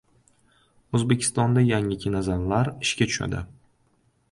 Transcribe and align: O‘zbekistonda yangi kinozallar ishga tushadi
O‘zbekistonda 0.99 1.63
yangi 1.67 1.99
kinozallar 2.05 2.73
ishga 2.87 3.11
tushadi 3.13 3.45